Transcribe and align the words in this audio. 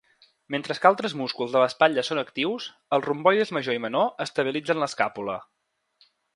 Mentre 0.53 0.75
que 0.85 0.87
altres 0.89 1.13
músculs 1.19 1.53
de 1.55 1.61
l'espatlla 1.63 2.05
són 2.07 2.23
actius, 2.23 2.67
els 2.99 3.07
romboides 3.11 3.55
major 3.59 3.79
i 3.81 3.85
menor 3.87 4.11
estabilitzen 4.29 4.85
l'escàpula. 4.85 5.41